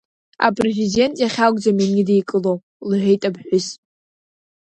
Апрезидент 0.45 1.15
иахьакәӡам 1.19 1.77
ианидикыло,– 1.81 2.53
лҳәеит 2.89 3.21
аԥҳәыс. 3.27 3.67